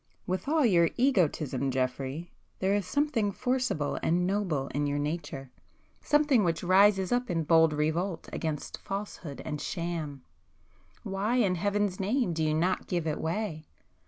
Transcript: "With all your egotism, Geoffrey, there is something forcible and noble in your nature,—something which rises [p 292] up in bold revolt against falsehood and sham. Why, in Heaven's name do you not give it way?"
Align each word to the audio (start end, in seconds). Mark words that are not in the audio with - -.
"With 0.25 0.47
all 0.47 0.65
your 0.65 0.89
egotism, 0.97 1.69
Geoffrey, 1.69 2.31
there 2.57 2.73
is 2.73 2.87
something 2.87 3.31
forcible 3.31 3.99
and 4.01 4.25
noble 4.25 4.67
in 4.69 4.87
your 4.87 4.97
nature,—something 4.97 6.43
which 6.43 6.63
rises 6.63 7.09
[p 7.09 7.09
292] 7.09 7.23
up 7.23 7.29
in 7.37 7.43
bold 7.43 7.71
revolt 7.73 8.27
against 8.33 8.79
falsehood 8.79 9.43
and 9.45 9.61
sham. 9.61 10.23
Why, 11.03 11.35
in 11.35 11.53
Heaven's 11.53 11.99
name 11.99 12.33
do 12.33 12.43
you 12.43 12.55
not 12.55 12.87
give 12.87 13.05
it 13.05 13.21
way?" 13.21 13.67